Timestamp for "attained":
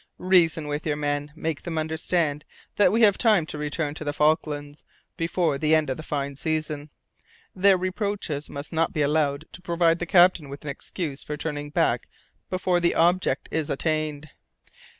13.69-14.29